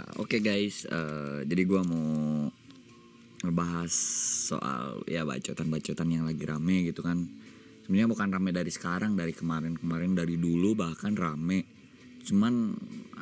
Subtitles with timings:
[0.00, 0.88] Ya, oke guys.
[0.88, 2.48] eh, jadi gua mau
[3.44, 3.92] ngebahas
[4.48, 7.28] soal ya bacotan-bacotan yang lagi rame gitu kan.
[7.84, 11.68] Sebenarnya bukan rame dari sekarang, dari kemarin-kemarin, dari dulu bahkan rame.
[12.24, 12.72] Cuman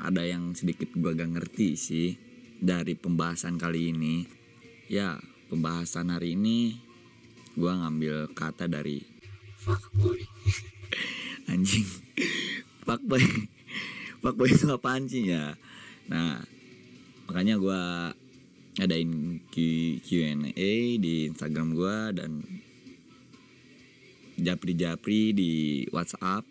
[0.06, 2.14] ada yang sedikit gua gak ngerti sih
[2.62, 4.22] dari pembahasan kali ini.
[4.86, 5.18] Ya,
[5.50, 6.78] pembahasan hari ini
[7.58, 9.02] gua ngambil kata dari
[9.66, 10.22] fuckboy.
[11.50, 11.90] Anjing.
[12.86, 13.26] Fuckboy.
[14.22, 15.58] Fuckboy itu apaan sih ya?
[16.06, 16.57] Nah,
[17.28, 18.10] makanya gua
[18.78, 22.42] adain Q&A di Instagram gua dan
[24.38, 25.52] japri-japri di
[25.90, 26.46] WhatsApp.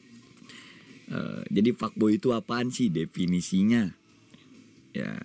[1.07, 3.95] Eh, jadi fuckboy itu apaan sih definisinya?
[4.91, 5.19] Ya,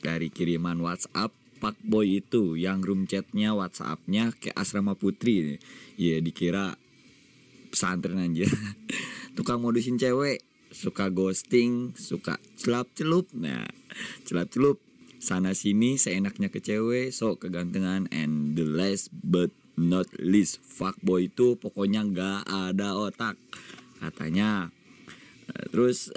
[0.00, 5.58] dari kiriman WhatsApp fuckboy itu yang room chatnya WhatsAppnya kayak asrama putri.
[5.96, 6.76] Ya dikira
[7.72, 8.48] pesantren anjir.
[9.36, 13.28] Tukang modusin cewek, suka ghosting, suka celap-celup.
[13.36, 13.68] Nah,
[14.24, 14.80] celap-celup
[15.18, 21.60] sana sini seenaknya ke cewek, sok kegantengan and the last but not least fuckboy itu
[21.60, 23.36] pokoknya nggak ada otak
[24.00, 24.72] katanya.
[25.52, 26.10] Eh, Terus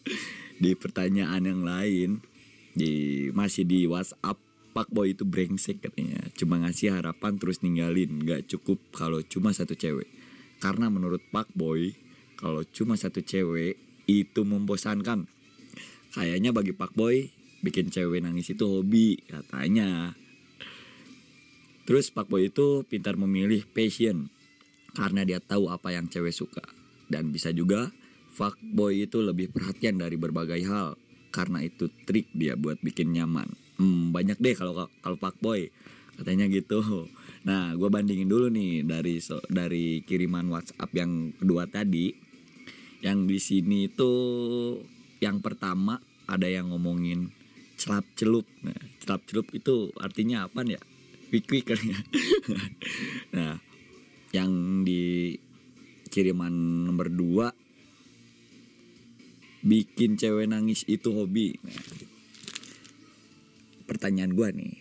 [0.62, 2.10] di pertanyaan yang lain
[2.74, 4.38] di masih di WhatsApp
[4.74, 6.18] fuckboy itu brengsek katanya.
[6.34, 10.10] Cuma ngasih harapan terus ninggalin nggak cukup kalau cuma satu cewek.
[10.58, 11.94] Karena menurut fuckboy
[12.34, 13.78] kalau cuma satu cewek
[14.10, 15.30] itu membosankan.
[16.14, 17.30] Kayaknya bagi fuckboy
[17.64, 20.12] bikin cewek nangis itu hobi katanya.
[21.88, 24.28] Terus fuckboy itu pintar memilih passion
[24.92, 26.64] karena dia tahu apa yang cewek suka.
[27.08, 27.92] Dan bisa juga
[28.36, 30.96] fuckboy itu lebih perhatian dari berbagai hal.
[31.32, 33.48] Karena itu trik dia buat bikin nyaman.
[33.80, 35.68] Hmm, banyak deh kalau kalau fuckboy
[36.14, 37.10] katanya gitu.
[37.44, 39.18] Nah gue bandingin dulu nih dari
[39.50, 42.14] dari kiriman WhatsApp yang kedua tadi.
[43.04, 44.12] Yang di sini itu
[45.20, 47.28] yang pertama ada yang ngomongin
[47.84, 48.48] celap celup.
[48.64, 50.80] Nah celap celup itu artinya apa ya?
[51.28, 52.00] Quick quick kali ya.
[53.36, 53.60] Nah
[54.32, 55.36] yang di
[56.08, 57.52] kiriman nomor dua
[59.60, 61.60] bikin cewek nangis itu hobi.
[61.60, 61.76] Nah,
[63.84, 64.72] pertanyaan gua nih.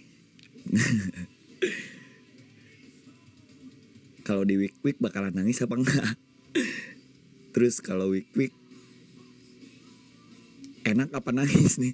[4.27, 6.15] Kalau di week week bakalan nangis apa enggak?
[7.53, 8.55] Terus kalau week week
[10.87, 11.91] enak apa nangis nih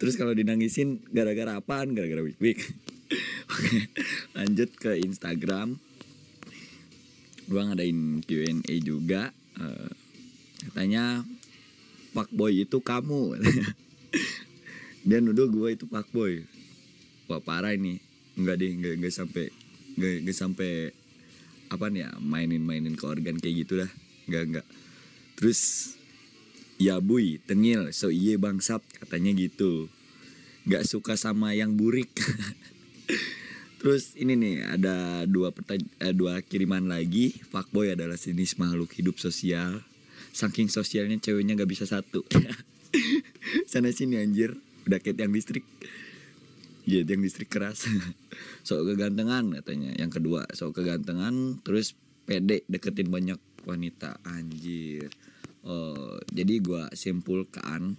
[0.00, 1.92] terus kalau dinangisin gara-gara apaan?
[1.92, 2.60] Gara-gara week week.
[3.50, 3.90] Oke
[4.38, 5.78] lanjut ke Instagram.
[7.50, 9.34] Gua ngadain Q&A juga.
[9.58, 9.90] Eh,
[10.70, 11.26] katanya
[12.14, 13.38] fuckboy itu kamu.
[15.06, 16.46] Dia nuduh gue itu fuckboy.
[17.26, 17.98] Wah parah ini.
[18.38, 19.50] Enggak deh enggak, enggak sampai
[19.98, 20.72] enggak, enggak sampai
[21.70, 23.90] apa nih ya mainin-mainin ke organ kayak gitu dah
[24.26, 24.66] enggak enggak
[25.38, 25.94] terus
[26.80, 29.92] ya buy tengil so iye bangsat katanya gitu.
[30.64, 32.08] Nggak suka sama yang burik.
[33.80, 37.36] Terus ini nih ada dua pertanya- eh, dua kiriman lagi.
[37.52, 39.84] Fuckboy adalah jenis makhluk hidup sosial.
[40.32, 42.24] Saking sosialnya ceweknya nggak bisa satu.
[43.70, 44.56] Sana sini anjir.
[44.88, 45.64] Udah kayak yang listrik.
[46.88, 47.84] Iya yang listrik keras.
[48.68, 49.92] Sok kegantengan katanya.
[49.96, 51.60] Yang kedua sok kegantengan.
[51.60, 51.92] Terus
[52.24, 55.12] pede deketin banyak wanita Anjir
[55.66, 57.96] oh, Jadi gua simpulkan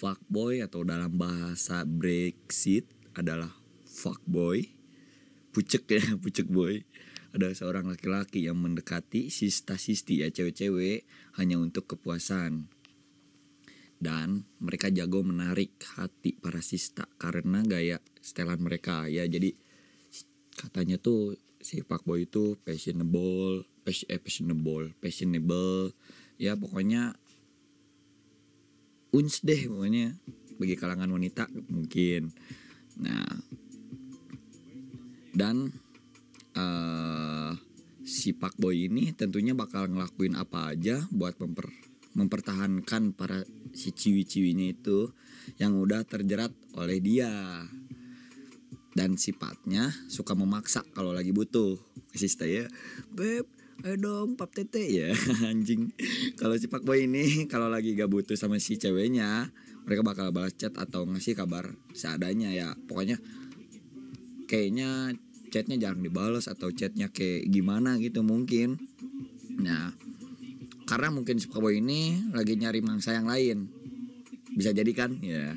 [0.00, 3.52] Fuckboy atau dalam bahasa Brexit adalah
[3.84, 4.64] fuckboy.
[5.52, 6.80] Pucek ya pucek boy.
[7.36, 11.04] Ada seorang laki-laki yang mendekati sista-sisti ya cewek-cewek
[11.36, 12.72] Hanya untuk kepuasan.
[14.00, 19.28] Dan mereka jago menarik hati para sista karena gaya setelan mereka ya.
[19.28, 19.52] Jadi
[20.56, 25.92] katanya tuh si fuckboy itu fashionable eh, fashionable fashionable
[26.40, 27.14] ya pokoknya
[29.10, 30.16] uns deh pokoknya.
[30.60, 32.30] Bagi kalangan wanita mungkin.
[33.00, 33.28] Nah
[35.32, 35.72] dan
[36.52, 37.52] eh
[38.00, 41.70] si fuckboy ini tentunya bakal ngelakuin apa aja buat memper
[42.10, 45.14] mempertahankan para si ciwi-ciwinya itu
[45.62, 47.30] yang udah terjerat oleh dia.
[48.90, 51.78] Dan sifatnya suka memaksa kalau lagi butuh.
[52.10, 52.66] Sista ya
[53.14, 53.46] beb
[53.84, 54.82] ayo dong pap tete.
[54.98, 55.12] Ya
[55.46, 55.92] anjing.
[56.36, 59.48] Kalau si fuckboy ini kalau lagi gak butuh sama si ceweknya
[59.88, 62.76] mereka bakal balas chat atau ngasih kabar seadanya ya.
[62.86, 63.16] Pokoknya
[64.50, 65.14] kayaknya
[65.50, 68.76] chatnya jarang dibalas atau chatnya kayak gimana gitu mungkin.
[69.58, 69.94] Nah
[70.84, 73.70] karena mungkin si fuckboy ini lagi nyari mangsa yang lain.
[74.52, 75.16] Bisa jadi kan?
[75.22, 75.56] Ya.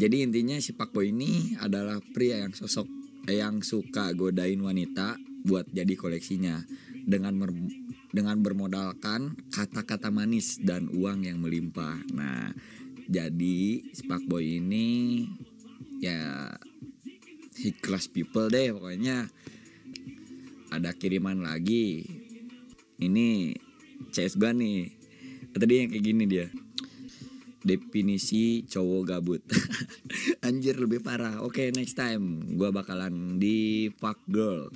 [0.00, 2.88] Jadi intinya si fuckboy ini adalah pria yang sosok
[3.28, 6.62] eh, yang suka godain wanita buat jadi koleksinya.
[7.00, 12.02] Dengan mer- dengan bermodalkan kata-kata manis dan uang yang melimpah.
[12.10, 12.50] Nah
[13.10, 15.26] jadi si fuckboy ini
[16.02, 16.50] ya
[17.58, 19.30] high class people deh pokoknya.
[20.70, 22.06] Ada kiriman lagi.
[23.00, 23.54] Ini
[24.14, 24.90] CS gua nih.
[25.50, 26.46] Tadi yang kayak gini dia.
[27.60, 29.42] Definisi cowok gabut.
[30.46, 31.42] Anjir lebih parah.
[31.42, 32.54] Oke next time.
[32.54, 34.70] Gua bakalan di fuck girl